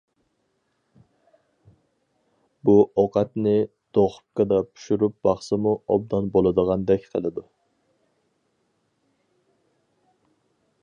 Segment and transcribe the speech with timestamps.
[2.69, 3.53] بۇ ئوقەتنى
[3.97, 7.45] دۇخوپكىدا پىشۇرۇپ باقسىمۇ ئوبدان بولىدىغاندەك قىلىدۇ.